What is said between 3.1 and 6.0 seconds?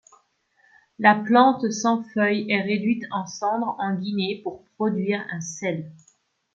en cendres en Guinée pour produire un sel.